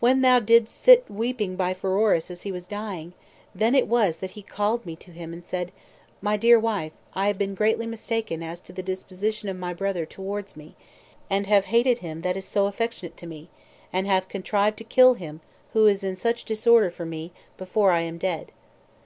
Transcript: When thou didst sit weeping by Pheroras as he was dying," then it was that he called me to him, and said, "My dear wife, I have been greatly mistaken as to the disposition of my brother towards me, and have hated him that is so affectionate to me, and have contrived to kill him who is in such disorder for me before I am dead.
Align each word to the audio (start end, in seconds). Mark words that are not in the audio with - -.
When 0.00 0.22
thou 0.22 0.40
didst 0.40 0.74
sit 0.82 1.08
weeping 1.08 1.54
by 1.54 1.74
Pheroras 1.74 2.28
as 2.28 2.42
he 2.42 2.50
was 2.50 2.66
dying," 2.66 3.12
then 3.54 3.76
it 3.76 3.86
was 3.86 4.16
that 4.16 4.32
he 4.32 4.42
called 4.42 4.84
me 4.84 4.96
to 4.96 5.12
him, 5.12 5.32
and 5.32 5.44
said, 5.44 5.70
"My 6.20 6.36
dear 6.36 6.58
wife, 6.58 6.90
I 7.14 7.28
have 7.28 7.38
been 7.38 7.54
greatly 7.54 7.86
mistaken 7.86 8.42
as 8.42 8.60
to 8.62 8.72
the 8.72 8.82
disposition 8.82 9.48
of 9.48 9.56
my 9.56 9.72
brother 9.72 10.06
towards 10.06 10.56
me, 10.56 10.74
and 11.30 11.46
have 11.46 11.66
hated 11.66 11.98
him 11.98 12.22
that 12.22 12.36
is 12.36 12.44
so 12.46 12.66
affectionate 12.66 13.16
to 13.18 13.28
me, 13.28 13.48
and 13.92 14.08
have 14.08 14.26
contrived 14.28 14.76
to 14.78 14.82
kill 14.82 15.14
him 15.14 15.40
who 15.72 15.86
is 15.86 16.02
in 16.02 16.16
such 16.16 16.44
disorder 16.44 16.90
for 16.90 17.06
me 17.06 17.30
before 17.56 17.92
I 17.92 18.00
am 18.00 18.18
dead. 18.18 18.50